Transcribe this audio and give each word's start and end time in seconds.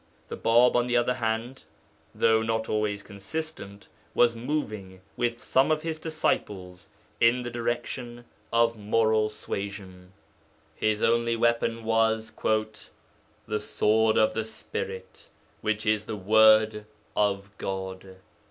The 0.29 0.35
Bāb, 0.37 0.73
on 0.73 0.87
the 0.87 0.97
other 0.97 1.13
hand, 1.13 1.65
though 2.15 2.41
not 2.41 2.67
always 2.67 3.03
consistent, 3.03 3.87
was 4.15 4.35
moving, 4.35 5.01
with 5.15 5.39
some 5.39 5.69
of 5.69 5.83
his 5.83 5.99
disciples, 5.99 6.89
in 7.19 7.43
the 7.43 7.51
direction 7.51 8.25
of 8.51 8.75
moral 8.75 9.29
suasion; 9.29 10.13
his 10.73 11.03
only 11.03 11.35
weapon 11.35 11.83
was 11.83 12.31
'the 12.33 13.59
sword 13.59 14.17
of 14.17 14.33
the 14.33 14.43
Spirit, 14.43 15.29
which 15.61 15.85
is 15.85 16.07
the 16.07 16.17
word 16.17 16.87
of 17.15 17.55
God.' 17.59 18.15